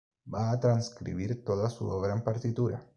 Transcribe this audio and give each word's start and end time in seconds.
Va 0.35 0.45
a 0.51 0.59
transcribir 0.59 1.43
toda 1.43 1.69
su 1.69 1.87
obra 1.87 2.13
en 2.15 2.23
partitura. 2.23 2.87